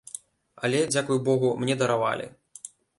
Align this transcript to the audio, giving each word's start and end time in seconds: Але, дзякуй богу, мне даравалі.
Але, 0.69 0.79
дзякуй 0.95 1.23
богу, 1.29 1.55
мне 1.63 1.79
даравалі. 1.85 2.27